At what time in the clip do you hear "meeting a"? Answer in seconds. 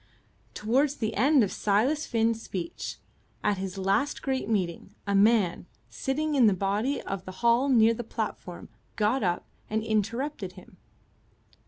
4.49-5.13